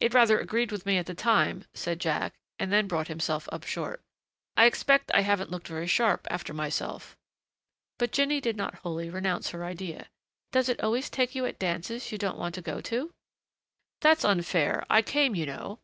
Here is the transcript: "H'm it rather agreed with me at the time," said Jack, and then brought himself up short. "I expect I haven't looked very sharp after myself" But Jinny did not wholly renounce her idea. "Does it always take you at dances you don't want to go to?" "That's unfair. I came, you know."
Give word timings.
"H'm 0.00 0.04
it 0.08 0.12
rather 0.14 0.38
agreed 0.38 0.70
with 0.70 0.84
me 0.84 0.98
at 0.98 1.06
the 1.06 1.14
time," 1.14 1.64
said 1.72 1.98
Jack, 1.98 2.34
and 2.58 2.70
then 2.70 2.86
brought 2.86 3.08
himself 3.08 3.48
up 3.50 3.64
short. 3.64 4.02
"I 4.54 4.66
expect 4.66 5.10
I 5.14 5.22
haven't 5.22 5.48
looked 5.50 5.68
very 5.68 5.86
sharp 5.86 6.26
after 6.30 6.52
myself" 6.52 7.16
But 7.98 8.12
Jinny 8.12 8.38
did 8.42 8.58
not 8.58 8.74
wholly 8.84 9.08
renounce 9.08 9.48
her 9.52 9.64
idea. 9.64 10.10
"Does 10.52 10.68
it 10.68 10.82
always 10.82 11.08
take 11.08 11.34
you 11.34 11.46
at 11.46 11.58
dances 11.58 12.12
you 12.12 12.18
don't 12.18 12.36
want 12.36 12.54
to 12.56 12.60
go 12.60 12.82
to?" 12.82 13.14
"That's 14.02 14.26
unfair. 14.26 14.84
I 14.90 15.00
came, 15.00 15.34
you 15.34 15.46
know." 15.46 15.78